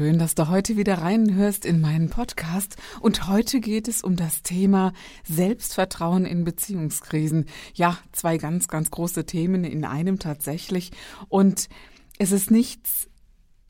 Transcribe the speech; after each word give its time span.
Schön, 0.00 0.18
dass 0.18 0.34
du 0.34 0.48
heute 0.48 0.78
wieder 0.78 0.94
reinhörst 0.94 1.66
in 1.66 1.78
meinen 1.78 2.08
Podcast. 2.08 2.76
Und 3.00 3.28
heute 3.28 3.60
geht 3.60 3.86
es 3.86 4.00
um 4.00 4.16
das 4.16 4.40
Thema 4.42 4.94
Selbstvertrauen 5.28 6.24
in 6.24 6.42
Beziehungskrisen. 6.42 7.44
Ja, 7.74 7.98
zwei 8.12 8.38
ganz, 8.38 8.68
ganz 8.68 8.90
große 8.90 9.26
Themen 9.26 9.62
in 9.62 9.84
einem 9.84 10.18
tatsächlich. 10.18 10.92
Und 11.28 11.68
es 12.16 12.32
ist 12.32 12.50
nichts 12.50 13.09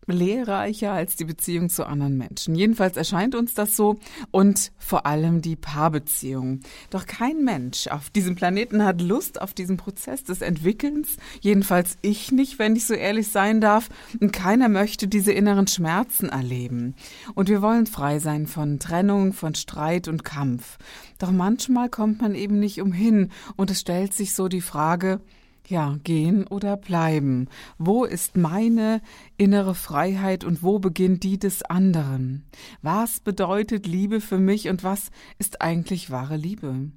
lehrreicher 0.07 0.93
als 0.93 1.17
die 1.17 1.25
Beziehung 1.25 1.69
zu 1.69 1.87
anderen 1.87 2.17
Menschen. 2.17 2.55
Jedenfalls 2.55 2.97
erscheint 2.97 3.35
uns 3.35 3.55
das 3.55 3.77
so 3.77 3.99
und 4.31 4.73
vor 4.79 5.07
allem 5.07 5.43
die 5.43 5.57
Paarbeziehung. 5.57 6.61
Doch 6.91 7.07
kein 7.07 7.45
Mensch 7.45 7.87
auf 7.87 8.11
diesem 8.11 8.35
Planeten 8.35 8.85
hat 8.85 9.01
Lust 9.01 9.41
auf 9.41 9.55
diesen 9.55 9.77
Prozess 9.77 10.25
des 10.25 10.43
Entwickelns. 10.43 11.17
Jedenfalls 11.41 11.99
ich 12.03 12.33
nicht, 12.33 12.59
wenn 12.59 12.77
ich 12.77 12.87
so 12.87 12.95
ehrlich 12.95 13.29
sein 13.29 13.61
darf. 13.61 13.89
Und 14.21 14.33
keiner 14.33 14.69
möchte 14.69 15.09
diese 15.09 15.33
inneren 15.33 15.67
Schmerzen 15.67 16.29
erleben. 16.29 16.95
Und 17.35 17.49
wir 17.49 17.63
wollen 17.63 17.87
frei 17.87 18.19
sein 18.19 18.47
von 18.47 18.79
Trennung, 18.79 19.33
von 19.33 19.55
Streit 19.55 20.09
und 20.09 20.25
Kampf. 20.25 20.79
Doch 21.19 21.31
manchmal 21.31 21.89
kommt 21.89 22.21
man 22.23 22.35
eben 22.35 22.59
nicht 22.59 22.81
umhin 22.81 23.31
und 23.57 23.71
es 23.71 23.81
stellt 23.81 24.15
sich 24.15 24.33
so 24.33 24.49
die 24.49 24.63
Frage, 24.63 25.21
ja, 25.69 25.99
gehen 26.03 26.47
oder 26.47 26.77
bleiben? 26.77 27.49
Wo 27.79 28.05
ist 28.05 28.37
meine 28.37 29.01
innere 29.37 29.75
Freiheit 29.75 30.45
und 30.45 30.63
wo 30.63 30.79
beginnt 30.79 31.23
die 31.23 31.39
des 31.39 31.63
anderen? 31.63 32.45
Was 32.83 33.21
bedeutet 33.21 33.87
Liebe 33.87 34.21
für 34.21 34.39
mich 34.39 34.69
und 34.69 34.85
was 34.85 35.11
ist 35.39 35.63
eigentlich 35.63 36.11
wahre 36.11 36.37
Liebe? 36.37 36.91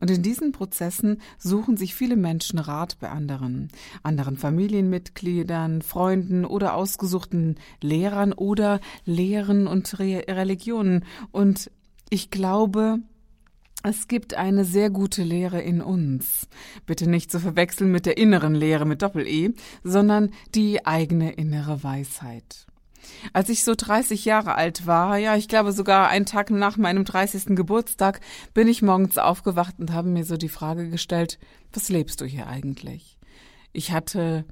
Und 0.00 0.10
in 0.10 0.22
diesen 0.22 0.52
Prozessen 0.52 1.20
suchen 1.38 1.76
sich 1.76 1.94
viele 1.94 2.16
Menschen 2.16 2.58
Rat 2.58 2.98
bei 2.98 3.08
anderen, 3.08 3.68
anderen 4.02 4.36
Familienmitgliedern, 4.36 5.82
Freunden 5.82 6.44
oder 6.44 6.74
ausgesuchten 6.74 7.56
Lehrern 7.80 8.32
oder 8.32 8.80
Lehren 9.04 9.66
und 9.66 9.98
Re 9.98 10.24
Religionen. 10.28 11.04
Und 11.30 11.70
ich 12.10 12.30
glaube, 12.30 12.98
es 13.82 14.08
gibt 14.08 14.34
eine 14.34 14.64
sehr 14.64 14.90
gute 14.90 15.22
Lehre 15.22 15.60
in 15.60 15.80
uns. 15.80 16.48
Bitte 16.86 17.08
nicht 17.08 17.30
zu 17.30 17.38
verwechseln 17.38 17.90
mit 17.90 18.06
der 18.06 18.18
inneren 18.18 18.54
Lehre 18.54 18.84
mit 18.84 19.02
Doppel-E, 19.02 19.52
sondern 19.84 20.30
die 20.54 20.84
eigene 20.84 21.32
innere 21.32 21.82
Weisheit. 21.84 22.66
Als 23.32 23.48
ich 23.48 23.62
so 23.62 23.74
30 23.76 24.24
Jahre 24.24 24.56
alt 24.56 24.86
war, 24.86 25.16
ja, 25.18 25.36
ich 25.36 25.48
glaube 25.48 25.72
sogar 25.72 26.08
einen 26.08 26.26
Tag 26.26 26.50
nach 26.50 26.76
meinem 26.76 27.04
30. 27.04 27.56
Geburtstag, 27.56 28.20
bin 28.54 28.68
ich 28.68 28.82
morgens 28.82 29.18
aufgewacht 29.18 29.76
und 29.78 29.92
habe 29.92 30.08
mir 30.08 30.24
so 30.24 30.36
die 30.36 30.48
Frage 30.48 30.90
gestellt, 30.90 31.38
was 31.72 31.88
lebst 31.88 32.20
du 32.20 32.24
hier 32.24 32.48
eigentlich? 32.48 33.18
Ich 33.72 33.92
hatte 33.92 34.44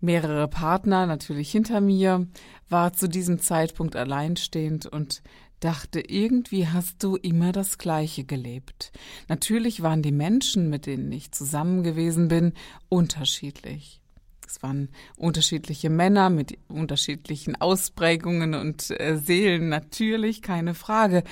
mehrere 0.00 0.48
Partner 0.48 1.06
natürlich 1.06 1.50
hinter 1.50 1.80
mir, 1.80 2.26
war 2.68 2.92
zu 2.92 3.08
diesem 3.08 3.40
Zeitpunkt 3.40 3.96
alleinstehend 3.96 4.86
und 4.86 5.22
dachte, 5.60 6.00
irgendwie 6.00 6.66
hast 6.66 7.02
du 7.02 7.16
immer 7.16 7.52
das 7.52 7.78
Gleiche 7.78 8.24
gelebt. 8.24 8.92
Natürlich 9.28 9.82
waren 9.82 10.02
die 10.02 10.12
Menschen, 10.12 10.70
mit 10.70 10.86
denen 10.86 11.12
ich 11.12 11.32
zusammen 11.32 11.82
gewesen 11.82 12.28
bin, 12.28 12.54
unterschiedlich. 12.88 14.00
Es 14.46 14.62
waren 14.64 14.88
unterschiedliche 15.16 15.90
Männer 15.90 16.28
mit 16.28 16.58
unterschiedlichen 16.66 17.60
Ausprägungen 17.60 18.54
und 18.54 18.90
äh, 18.98 19.16
Seelen, 19.16 19.68
natürlich, 19.68 20.42
keine 20.42 20.74
Frage. 20.74 21.22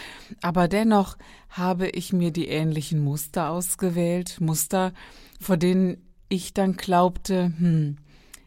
Aber 0.40 0.68
dennoch 0.68 1.16
habe 1.48 1.88
ich 1.88 2.12
mir 2.12 2.30
die 2.30 2.46
ähnlichen 2.46 3.00
Muster 3.00 3.50
ausgewählt, 3.50 4.40
Muster, 4.40 4.92
vor 5.40 5.56
denen 5.56 5.96
ich 6.28 6.54
dann 6.54 6.76
glaubte, 6.76 7.52
hm, 7.58 7.96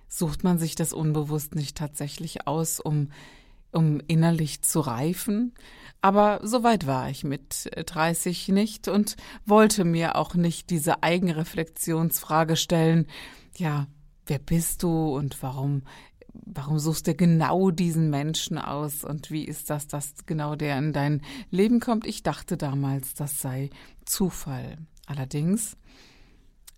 sucht 0.08 0.46
man 0.46 0.58
sich 0.58 0.76
das 0.76 0.94
unbewusst 0.94 1.54
nicht 1.54 1.76
tatsächlich 1.76 2.48
aus, 2.48 2.80
um 2.80 3.10
um 3.72 4.02
innerlich 4.08 4.62
zu 4.62 4.80
reifen. 4.80 5.54
Aber 6.02 6.40
so 6.44 6.64
weit 6.64 6.88
war 6.88 7.10
ich 7.10 7.24
mit 7.24 7.70
30 7.76 8.50
nicht 8.50 8.88
und 8.88 9.16
wollte 9.46 9.86
mir 9.86 10.16
auch 10.16 10.34
nicht 10.34 10.70
diese 10.70 11.04
Eigenreflexionsfrage 11.04 12.56
stellen. 12.56 13.08
Ja, 13.58 13.88
wer 14.26 14.40
bist 14.40 14.84
du 14.84 15.16
und 15.16 15.42
warum 15.44 15.84
warum 16.34 16.80
suchst 16.80 17.08
du 17.08 17.16
genau 17.16 17.72
diesen 17.72 18.10
Menschen 18.10 18.58
aus 18.58 19.04
und 19.04 19.32
wie 19.32 19.44
ist 19.46 19.70
das, 19.70 19.88
dass 19.88 20.26
genau 20.26 20.56
der 20.56 20.78
in 20.78 20.94
dein 20.94 21.22
Leben 21.50 21.80
kommt? 21.80 22.06
Ich 22.08 22.24
dachte 22.24 22.58
damals, 22.58 23.14
das 23.14 23.42
sei 23.42 23.70
Zufall. 24.06 24.78
Allerdings 25.06 25.78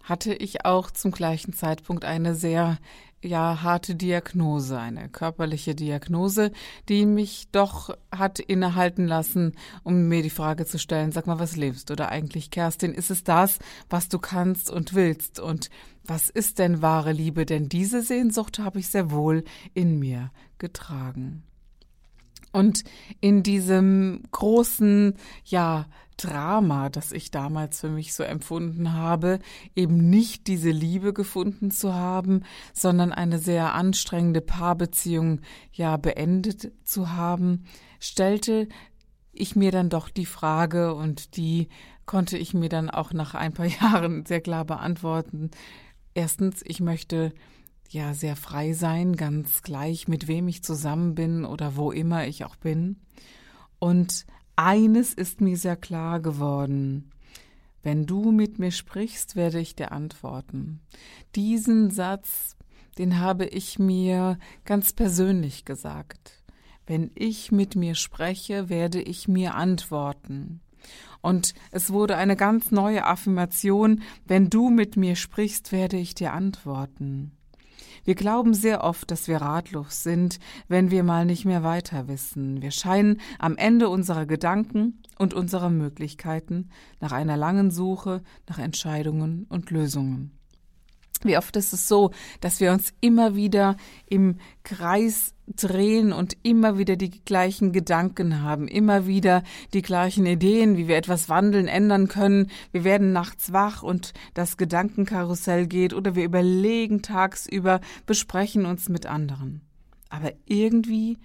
hatte 0.03 0.33
ich 0.33 0.65
auch 0.65 0.91
zum 0.91 1.11
gleichen 1.11 1.53
Zeitpunkt 1.53 2.05
eine 2.05 2.35
sehr 2.35 2.77
ja 3.23 3.61
harte 3.61 3.95
Diagnose, 3.95 4.77
eine 4.77 5.09
körperliche 5.09 5.75
Diagnose, 5.75 6.51
die 6.89 7.05
mich 7.05 7.47
doch 7.51 7.95
hat 8.13 8.39
innehalten 8.39 9.07
lassen, 9.07 9.53
um 9.83 10.07
mir 10.09 10.21
die 10.21 10.29
Frage 10.29 10.65
zu 10.65 10.77
stellen, 10.77 11.11
sag 11.11 11.25
mal, 11.25 11.39
was 11.39 11.55
lebst 11.55 11.89
du 11.89 11.95
da 11.95 12.09
eigentlich, 12.09 12.51
Kerstin? 12.51 12.93
Ist 12.93 13.11
es 13.11 13.23
das, 13.23 13.59
was 13.89 14.09
du 14.09 14.19
kannst 14.19 14.69
und 14.69 14.93
willst? 14.93 15.39
Und 15.39 15.69
was 16.03 16.29
ist 16.29 16.59
denn 16.59 16.81
wahre 16.81 17.13
Liebe? 17.13 17.45
Denn 17.45 17.69
diese 17.69 18.01
Sehnsucht 18.01 18.59
habe 18.59 18.79
ich 18.79 18.89
sehr 18.89 19.09
wohl 19.09 19.43
in 19.73 19.99
mir 19.99 20.31
getragen. 20.57 21.43
Und 22.53 22.83
in 23.19 23.43
diesem 23.43 24.23
großen, 24.31 25.15
ja, 25.43 25.87
Drama, 26.17 26.89
das 26.89 27.11
ich 27.11 27.31
damals 27.31 27.79
für 27.81 27.89
mich 27.89 28.13
so 28.13 28.23
empfunden 28.23 28.93
habe, 28.93 29.39
eben 29.75 30.09
nicht 30.09 30.47
diese 30.47 30.69
Liebe 30.69 31.11
gefunden 31.11 31.71
zu 31.71 31.93
haben, 31.93 32.43
sondern 32.71 33.11
eine 33.11 33.39
sehr 33.39 33.73
anstrengende 33.73 34.41
Paarbeziehung 34.41 35.41
ja 35.71 35.97
beendet 35.97 36.71
zu 36.83 37.11
haben, 37.11 37.65
stellte 37.99 38.67
ich 39.31 39.55
mir 39.55 39.71
dann 39.71 39.89
doch 39.89 40.09
die 40.09 40.27
Frage 40.27 40.93
und 40.93 41.35
die 41.35 41.67
konnte 42.05 42.37
ich 42.37 42.53
mir 42.53 42.69
dann 42.69 42.89
auch 42.89 43.11
nach 43.13 43.33
ein 43.33 43.53
paar 43.53 43.65
Jahren 43.81 44.25
sehr 44.25 44.41
klar 44.41 44.65
beantworten. 44.65 45.49
Erstens, 46.13 46.61
ich 46.63 46.79
möchte 46.79 47.33
ja 47.93 48.13
sehr 48.13 48.35
frei 48.35 48.73
sein, 48.73 49.15
ganz 49.15 49.61
gleich, 49.61 50.07
mit 50.07 50.27
wem 50.27 50.47
ich 50.47 50.63
zusammen 50.63 51.15
bin 51.15 51.45
oder 51.45 51.75
wo 51.75 51.91
immer 51.91 52.27
ich 52.27 52.45
auch 52.45 52.55
bin. 52.55 52.97
Und 53.79 54.25
eines 54.55 55.13
ist 55.13 55.41
mir 55.41 55.57
sehr 55.57 55.75
klar 55.75 56.19
geworden. 56.19 57.11
Wenn 57.81 58.05
du 58.05 58.31
mit 58.31 58.59
mir 58.59 58.71
sprichst, 58.71 59.35
werde 59.35 59.59
ich 59.59 59.75
dir 59.75 59.91
antworten. 59.91 60.79
Diesen 61.35 61.91
Satz, 61.91 62.55
den 62.97 63.19
habe 63.19 63.45
ich 63.45 63.79
mir 63.79 64.37
ganz 64.63 64.93
persönlich 64.93 65.65
gesagt. 65.65 66.43
Wenn 66.85 67.11
ich 67.15 67.51
mit 67.51 67.75
mir 67.75 67.95
spreche, 67.95 68.69
werde 68.69 69.01
ich 69.01 69.27
mir 69.27 69.55
antworten. 69.55 70.61
Und 71.21 71.53
es 71.71 71.91
wurde 71.91 72.17
eine 72.17 72.35
ganz 72.35 72.71
neue 72.71 73.05
Affirmation, 73.05 74.01
wenn 74.25 74.49
du 74.49 74.69
mit 74.69 74.97
mir 74.97 75.15
sprichst, 75.15 75.71
werde 75.71 75.97
ich 75.97 76.15
dir 76.15 76.33
antworten. 76.33 77.31
Wir 78.03 78.15
glauben 78.15 78.53
sehr 78.53 78.83
oft, 78.83 79.11
dass 79.11 79.27
wir 79.27 79.37
ratlos 79.37 80.03
sind, 80.03 80.39
wenn 80.67 80.91
wir 80.91 81.03
mal 81.03 81.25
nicht 81.25 81.45
mehr 81.45 81.63
weiter 81.63 82.07
wissen. 82.07 82.61
Wir 82.61 82.71
scheinen 82.71 83.21
am 83.39 83.55
Ende 83.55 83.87
unserer 83.87 84.25
Gedanken 84.25 85.01
und 85.17 85.33
unserer 85.33 85.69
Möglichkeiten 85.69 86.69
nach 86.99 87.13
einer 87.13 87.37
langen 87.37 87.71
Suche 87.71 88.21
nach 88.49 88.59
Entscheidungen 88.59 89.45
und 89.47 89.71
Lösungen. 89.71 90.37
Wie 91.23 91.37
oft 91.37 91.55
ist 91.55 91.73
es 91.73 91.87
so, 91.87 92.11
dass 92.41 92.59
wir 92.59 92.71
uns 92.71 92.93
immer 93.01 93.35
wieder 93.35 93.77
im 94.07 94.37
Kreis 94.63 95.33
drehen 95.47 96.13
und 96.13 96.37
immer 96.43 96.77
wieder 96.77 96.95
die 96.95 97.11
gleichen 97.11 97.71
Gedanken 97.73 98.41
haben, 98.41 98.67
immer 98.67 99.07
wieder 99.07 99.43
die 99.73 99.81
gleichen 99.81 100.25
Ideen, 100.25 100.77
wie 100.77 100.87
wir 100.87 100.97
etwas 100.97 101.27
wandeln, 101.27 101.67
ändern 101.67 102.07
können. 102.07 102.49
Wir 102.71 102.83
werden 102.83 103.11
nachts 103.11 103.51
wach 103.51 103.83
und 103.83 104.13
das 104.33 104.57
Gedankenkarussell 104.57 105.67
geht 105.67 105.93
oder 105.93 106.15
wir 106.15 106.23
überlegen 106.23 107.01
tagsüber, 107.01 107.81
besprechen 108.05 108.65
uns 108.65 108.87
mit 108.89 109.05
anderen. 109.05 109.61
Aber 110.09 110.31
irgendwie 110.45 111.17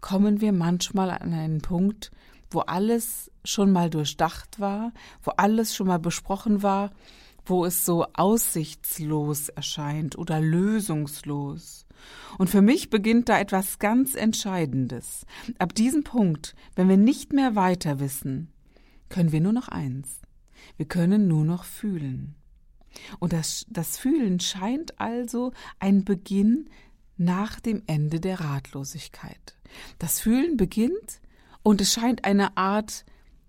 kommen 0.00 0.40
wir 0.40 0.52
manchmal 0.52 1.10
an 1.10 1.32
einen 1.32 1.60
Punkt, 1.60 2.12
wo 2.50 2.60
alles 2.60 3.30
schon 3.44 3.72
mal 3.72 3.90
durchdacht 3.90 4.60
war, 4.60 4.92
wo 5.22 5.32
alles 5.36 5.74
schon 5.74 5.88
mal 5.88 5.98
besprochen 5.98 6.62
war 6.62 6.90
wo 7.46 7.64
es 7.64 7.84
so 7.84 8.06
aussichtslos 8.14 9.48
erscheint 9.48 10.16
oder 10.16 10.40
lösungslos. 10.40 11.86
Und 12.38 12.50
für 12.50 12.62
mich 12.62 12.90
beginnt 12.90 13.28
da 13.28 13.38
etwas 13.38 13.78
ganz 13.78 14.14
Entscheidendes. 14.14 15.26
Ab 15.58 15.74
diesem 15.74 16.04
Punkt, 16.04 16.54
wenn 16.74 16.88
wir 16.88 16.96
nicht 16.96 17.32
mehr 17.32 17.54
weiter 17.54 18.00
wissen, 18.00 18.52
können 19.08 19.32
wir 19.32 19.40
nur 19.40 19.52
noch 19.52 19.68
eins. 19.68 20.20
Wir 20.76 20.86
können 20.86 21.28
nur 21.28 21.44
noch 21.44 21.64
fühlen. 21.64 22.34
Und 23.18 23.32
das, 23.32 23.66
das 23.68 23.98
Fühlen 23.98 24.40
scheint 24.40 24.98
also 25.00 25.52
ein 25.78 26.04
Beginn 26.04 26.68
nach 27.16 27.60
dem 27.60 27.82
Ende 27.86 28.20
der 28.20 28.40
Ratlosigkeit. 28.40 29.56
Das 29.98 30.20
Fühlen 30.20 30.56
beginnt 30.56 31.20
und 31.62 31.80
es 31.80 31.92
scheint 31.92 32.24
eine 32.24 32.56
Art 32.56 33.04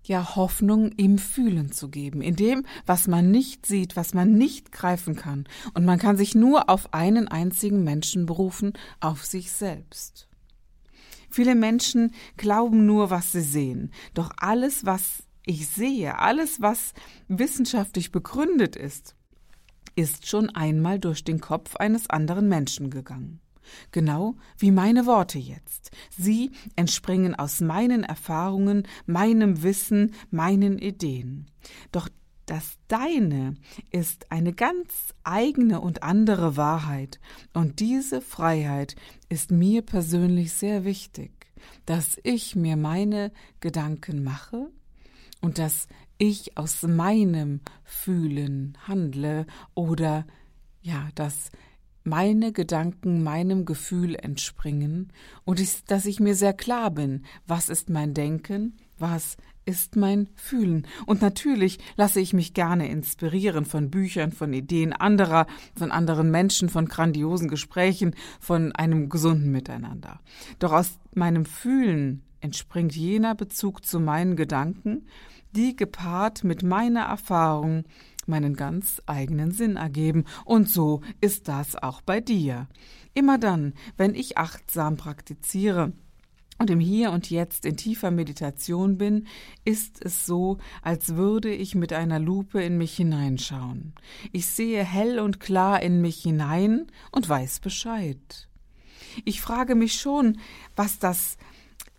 ja 0.08 0.36
Hoffnung 0.36 0.92
im 0.92 1.18
Fühlen 1.18 1.72
zu 1.72 1.88
geben, 1.88 2.22
in 2.22 2.36
dem, 2.36 2.64
was 2.84 3.06
man 3.08 3.30
nicht 3.30 3.66
sieht, 3.66 3.96
was 3.96 4.14
man 4.14 4.32
nicht 4.32 4.72
greifen 4.72 5.16
kann. 5.16 5.44
Und 5.74 5.84
man 5.84 5.98
kann 5.98 6.16
sich 6.16 6.34
nur 6.34 6.68
auf 6.68 6.92
einen 6.94 7.28
einzigen 7.28 7.84
Menschen 7.84 8.26
berufen, 8.26 8.72
auf 9.00 9.24
sich 9.24 9.52
selbst. 9.52 10.28
Viele 11.30 11.54
Menschen 11.54 12.14
glauben 12.36 12.86
nur, 12.86 13.10
was 13.10 13.32
sie 13.32 13.42
sehen. 13.42 13.92
Doch 14.14 14.30
alles, 14.38 14.86
was 14.86 15.24
ich 15.44 15.68
sehe, 15.68 16.18
alles, 16.18 16.60
was 16.60 16.92
wissenschaftlich 17.28 18.10
begründet 18.10 18.74
ist, 18.76 19.14
ist 19.94 20.26
schon 20.26 20.50
einmal 20.50 20.98
durch 20.98 21.24
den 21.24 21.40
Kopf 21.40 21.76
eines 21.76 22.10
anderen 22.10 22.48
Menschen 22.48 22.90
gegangen. 22.90 23.40
Genau 23.92 24.34
wie 24.58 24.70
meine 24.70 25.06
Worte 25.06 25.38
jetzt. 25.38 25.90
Sie 26.16 26.52
entspringen 26.76 27.34
aus 27.34 27.60
meinen 27.60 28.02
Erfahrungen, 28.02 28.86
meinem 29.06 29.62
Wissen, 29.62 30.14
meinen 30.30 30.78
Ideen. 30.78 31.46
Doch 31.92 32.08
das 32.46 32.78
Deine 32.86 33.56
ist 33.90 34.30
eine 34.30 34.52
ganz 34.52 35.14
eigene 35.24 35.80
und 35.80 36.04
andere 36.04 36.56
Wahrheit, 36.56 37.18
und 37.52 37.80
diese 37.80 38.20
Freiheit 38.20 38.94
ist 39.28 39.50
mir 39.50 39.82
persönlich 39.82 40.52
sehr 40.52 40.84
wichtig, 40.84 41.32
dass 41.86 42.18
ich 42.22 42.54
mir 42.54 42.76
meine 42.76 43.32
Gedanken 43.58 44.22
mache 44.22 44.70
und 45.40 45.58
dass 45.58 45.88
ich 46.18 46.56
aus 46.56 46.82
meinem 46.82 47.60
Fühlen 47.82 48.78
handle 48.86 49.46
oder 49.74 50.24
ja, 50.82 51.08
dass 51.16 51.50
meine 52.06 52.52
Gedanken 52.52 53.22
meinem 53.22 53.64
Gefühl 53.64 54.14
entspringen 54.14 55.12
und 55.44 55.60
ich, 55.60 55.84
dass 55.84 56.06
ich 56.06 56.20
mir 56.20 56.34
sehr 56.34 56.52
klar 56.52 56.90
bin, 56.90 57.24
was 57.46 57.68
ist 57.68 57.90
mein 57.90 58.14
Denken, 58.14 58.76
was 58.98 59.36
ist 59.66 59.96
mein 59.96 60.28
Fühlen. 60.36 60.86
Und 61.06 61.20
natürlich 61.20 61.78
lasse 61.96 62.20
ich 62.20 62.32
mich 62.32 62.54
gerne 62.54 62.88
inspirieren 62.88 63.64
von 63.64 63.90
Büchern, 63.90 64.30
von 64.30 64.52
Ideen 64.52 64.92
anderer, 64.92 65.46
von 65.74 65.90
anderen 65.90 66.30
Menschen, 66.30 66.68
von 66.68 66.86
grandiosen 66.86 67.48
Gesprächen, 67.48 68.14
von 68.38 68.72
einem 68.72 69.08
gesunden 69.08 69.50
Miteinander. 69.50 70.20
Doch 70.60 70.72
aus 70.72 70.98
meinem 71.14 71.44
Fühlen 71.44 72.22
entspringt 72.40 72.94
jener 72.94 73.34
Bezug 73.34 73.84
zu 73.84 73.98
meinen 73.98 74.36
Gedanken, 74.36 75.06
die 75.56 75.74
gepaart 75.74 76.44
mit 76.44 76.62
meiner 76.62 77.02
Erfahrung 77.02 77.84
meinen 78.28 78.56
ganz 78.56 79.02
eigenen 79.06 79.50
Sinn 79.50 79.76
ergeben. 79.76 80.24
Und 80.44 80.70
so 80.70 81.02
ist 81.20 81.48
das 81.48 81.76
auch 81.76 82.00
bei 82.00 82.20
dir. 82.20 82.68
Immer 83.14 83.38
dann, 83.38 83.74
wenn 83.96 84.14
ich 84.14 84.38
achtsam 84.38 84.96
praktiziere, 84.96 85.92
und 86.58 86.70
im 86.70 86.80
Hier 86.80 87.10
und 87.10 87.30
Jetzt 87.30 87.66
in 87.66 87.76
tiefer 87.76 88.10
Meditation 88.10 88.96
bin, 88.96 89.26
ist 89.64 90.02
es 90.02 90.24
so, 90.24 90.58
als 90.82 91.14
würde 91.14 91.52
ich 91.52 91.74
mit 91.74 91.92
einer 91.92 92.18
Lupe 92.18 92.62
in 92.62 92.78
mich 92.78 92.96
hineinschauen. 92.96 93.92
Ich 94.32 94.46
sehe 94.46 94.82
hell 94.82 95.18
und 95.18 95.38
klar 95.38 95.82
in 95.82 96.00
mich 96.00 96.22
hinein 96.22 96.86
und 97.12 97.28
weiß 97.28 97.60
Bescheid. 97.60 98.48
Ich 99.24 99.40
frage 99.40 99.74
mich 99.74 100.00
schon, 100.00 100.38
was 100.74 100.98
das 100.98 101.36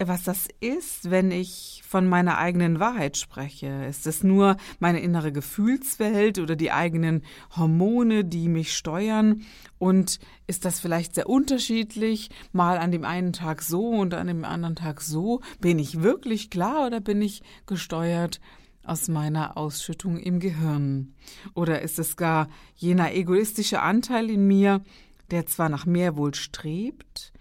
was 0.03 0.23
das 0.23 0.47
ist, 0.59 1.09
wenn 1.09 1.31
ich 1.31 1.81
von 1.87 2.07
meiner 2.07 2.37
eigenen 2.37 2.79
Wahrheit 2.79 3.17
spreche. 3.17 3.85
Ist 3.89 4.05
es 4.05 4.23
nur 4.23 4.57
meine 4.79 4.99
innere 4.99 5.31
Gefühlswelt 5.31 6.39
oder 6.39 6.55
die 6.55 6.71
eigenen 6.71 7.23
Hormone, 7.55 8.23
die 8.23 8.47
mich 8.49 8.75
steuern? 8.75 9.41
Und 9.79 10.19
ist 10.45 10.65
das 10.65 10.79
vielleicht 10.79 11.15
sehr 11.15 11.29
unterschiedlich? 11.29 12.29
Mal 12.51 12.77
an 12.77 12.91
dem 12.91 13.05
einen 13.05 13.33
Tag 13.33 13.61
so 13.61 13.89
und 13.89 14.13
an 14.13 14.27
dem 14.27 14.45
anderen 14.45 14.75
Tag 14.75 15.01
so? 15.01 15.41
Bin 15.59 15.79
ich 15.79 16.01
wirklich 16.01 16.49
klar 16.49 16.87
oder 16.87 16.99
bin 16.99 17.21
ich 17.21 17.41
gesteuert? 17.65 18.39
aus 18.83 19.09
meiner 19.09 19.57
Ausschüttung 19.57 20.17
im 20.17 20.39
Gehirn? 20.39 21.13
Oder 21.53 21.81
ist 21.81 21.99
es 21.99 22.15
gar 22.15 22.47
jener 22.73 23.13
egoistische 23.13 23.81
Anteil 23.81 24.29
in 24.29 24.47
mir, 24.47 24.81
der 25.29 25.45
zwar 25.45 25.67
nach 25.67 25.85
mehr 25.85 26.15
wohl 26.15 26.33
strebt, 26.33 27.33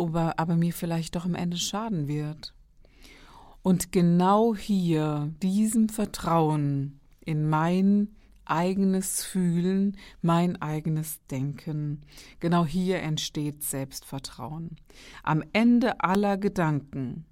aber, 0.00 0.38
aber 0.38 0.56
mir 0.56 0.72
vielleicht 0.72 1.16
doch 1.16 1.24
am 1.24 1.34
Ende 1.34 1.56
schaden 1.56 2.08
wird. 2.08 2.54
Und 3.62 3.92
genau 3.92 4.54
hier, 4.54 5.32
diesem 5.42 5.88
Vertrauen 5.88 6.98
in 7.20 7.48
mein 7.48 8.08
eigenes 8.46 9.22
Fühlen, 9.22 9.96
mein 10.22 10.60
eigenes 10.60 11.24
Denken, 11.30 12.00
genau 12.40 12.64
hier 12.64 13.00
entsteht 13.00 13.62
Selbstvertrauen. 13.62 14.76
Am 15.22 15.44
Ende 15.52 16.00
aller 16.00 16.36
Gedanken, 16.36 17.26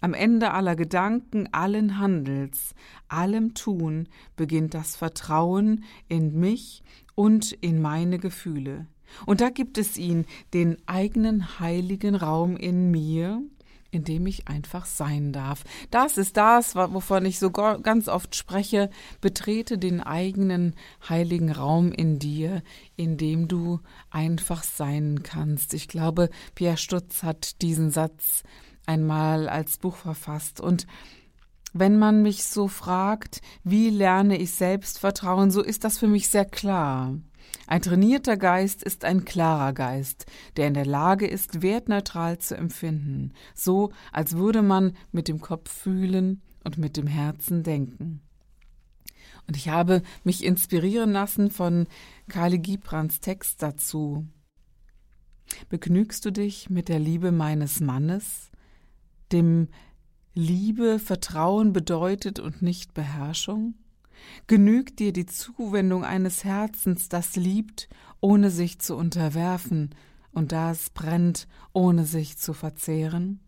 am 0.00 0.14
Ende 0.14 0.52
aller 0.52 0.74
Gedanken, 0.74 1.48
allen 1.52 1.98
Handels, 1.98 2.74
allem 3.08 3.54
Tun 3.54 4.08
beginnt 4.36 4.74
das 4.74 4.96
Vertrauen 4.96 5.84
in 6.08 6.38
mich 6.38 6.82
und 7.14 7.52
in 7.52 7.80
meine 7.80 8.18
Gefühle. 8.18 8.86
Und 9.26 9.40
da 9.40 9.50
gibt 9.50 9.78
es 9.78 9.96
ihn, 9.96 10.26
den 10.54 10.76
eigenen 10.86 11.58
heiligen 11.60 12.14
Raum 12.14 12.56
in 12.56 12.90
mir, 12.90 13.42
in 13.92 14.04
dem 14.04 14.26
ich 14.26 14.48
einfach 14.48 14.86
sein 14.86 15.32
darf. 15.32 15.64
Das 15.90 16.16
ist 16.16 16.36
das, 16.36 16.74
wovon 16.74 17.26
ich 17.26 17.38
so 17.38 17.50
ganz 17.50 18.08
oft 18.08 18.34
spreche. 18.34 18.90
Betrete 19.20 19.78
den 19.78 20.00
eigenen 20.00 20.74
heiligen 21.08 21.52
Raum 21.52 21.92
in 21.92 22.18
dir, 22.18 22.62
in 22.96 23.18
dem 23.18 23.48
du 23.48 23.80
einfach 24.10 24.64
sein 24.64 25.22
kannst. 25.22 25.74
Ich 25.74 25.88
glaube, 25.88 26.30
Pierre 26.54 26.78
Stutz 26.78 27.22
hat 27.22 27.60
diesen 27.60 27.90
Satz 27.90 28.42
einmal 28.86 29.48
als 29.48 29.78
Buch 29.78 29.96
verfasst 29.96 30.60
und 30.60 30.86
wenn 31.74 31.98
man 31.98 32.20
mich 32.22 32.44
so 32.44 32.68
fragt, 32.68 33.40
wie 33.64 33.88
lerne 33.88 34.36
ich 34.36 34.50
Selbstvertrauen, 34.52 35.50
so 35.50 35.62
ist 35.62 35.84
das 35.84 35.98
für 35.98 36.08
mich 36.08 36.28
sehr 36.28 36.44
klar. 36.44 37.14
Ein 37.66 37.82
trainierter 37.82 38.36
Geist 38.36 38.82
ist 38.82 39.04
ein 39.04 39.24
klarer 39.24 39.72
Geist, 39.72 40.26
der 40.56 40.68
in 40.68 40.74
der 40.74 40.86
Lage 40.86 41.26
ist, 41.26 41.62
wertneutral 41.62 42.38
zu 42.38 42.56
empfinden, 42.56 43.32
so 43.54 43.92
als 44.10 44.36
würde 44.36 44.62
man 44.62 44.96
mit 45.12 45.28
dem 45.28 45.40
Kopf 45.40 45.70
fühlen 45.70 46.42
und 46.64 46.78
mit 46.78 46.96
dem 46.96 47.06
Herzen 47.06 47.62
denken. 47.62 48.20
Und 49.46 49.56
ich 49.56 49.68
habe 49.68 50.02
mich 50.24 50.44
inspirieren 50.44 51.12
lassen 51.12 51.50
von 51.50 51.86
Kali 52.28 52.58
Gibrans 52.58 53.20
Text 53.20 53.62
dazu. 53.62 54.26
Begnügst 55.68 56.24
du 56.24 56.30
dich 56.30 56.70
mit 56.70 56.88
der 56.88 56.98
Liebe 56.98 57.32
meines 57.32 57.80
Mannes, 57.80 58.50
dem 59.32 59.68
Liebe 60.34 60.98
Vertrauen 60.98 61.72
bedeutet 61.72 62.38
und 62.38 62.62
nicht 62.62 62.94
Beherrschung? 62.94 63.74
Genügt 64.46 64.98
dir 64.98 65.12
die 65.12 65.26
Zuwendung 65.26 66.04
eines 66.04 66.44
Herzens, 66.44 67.08
das 67.08 67.36
liebt, 67.36 67.88
ohne 68.20 68.50
sich 68.50 68.78
zu 68.78 68.96
unterwerfen, 68.96 69.94
und 70.32 70.52
das 70.52 70.90
brennt, 70.90 71.46
ohne 71.72 72.04
sich 72.06 72.38
zu 72.38 72.54
verzehren? 72.54 73.40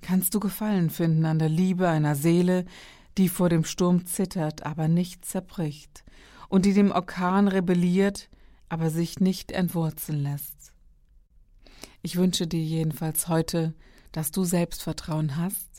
Kannst 0.00 0.34
du 0.34 0.40
Gefallen 0.40 0.90
finden 0.90 1.24
an 1.24 1.38
der 1.38 1.48
Liebe 1.48 1.88
einer 1.88 2.14
Seele, 2.14 2.64
die 3.16 3.28
vor 3.28 3.48
dem 3.48 3.64
Sturm 3.64 4.06
zittert, 4.06 4.66
aber 4.66 4.88
nicht 4.88 5.24
zerbricht, 5.24 6.04
und 6.48 6.66
die 6.66 6.74
dem 6.74 6.90
Orkan 6.90 7.48
rebelliert, 7.48 8.28
aber 8.68 8.90
sich 8.90 9.20
nicht 9.20 9.52
entwurzeln 9.52 10.22
lässt? 10.22 10.72
Ich 12.02 12.16
wünsche 12.16 12.46
dir 12.46 12.62
jedenfalls 12.62 13.28
heute, 13.28 13.74
dass 14.12 14.30
du 14.30 14.44
Selbstvertrauen 14.44 15.36
hast, 15.36 15.73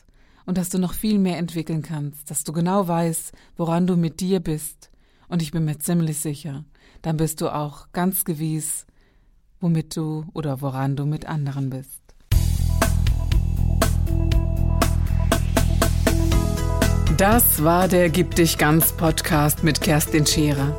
und 0.46 0.56
dass 0.56 0.70
du 0.70 0.78
noch 0.78 0.94
viel 0.94 1.18
mehr 1.18 1.38
entwickeln 1.38 1.82
kannst, 1.82 2.30
dass 2.30 2.44
du 2.44 2.52
genau 2.52 2.88
weißt, 2.88 3.32
woran 3.56 3.86
du 3.86 3.96
mit 3.96 4.20
dir 4.20 4.40
bist. 4.40 4.90
Und 5.28 5.42
ich 5.42 5.50
bin 5.50 5.64
mir 5.64 5.78
ziemlich 5.78 6.18
sicher, 6.18 6.64
dann 7.02 7.16
bist 7.16 7.40
du 7.40 7.52
auch 7.54 7.88
ganz 7.92 8.24
gewiss, 8.24 8.86
womit 9.60 9.96
du 9.96 10.24
oder 10.32 10.60
woran 10.60 10.96
du 10.96 11.04
mit 11.04 11.26
anderen 11.26 11.70
bist. 11.70 12.00
Das 17.16 17.64
war 17.64 17.88
der 17.88 18.10
Gib 18.10 18.34
dich 18.34 18.58
ganz 18.58 18.92
Podcast 18.92 19.64
mit 19.64 19.80
Kerstin 19.80 20.26
Scherer. 20.26 20.78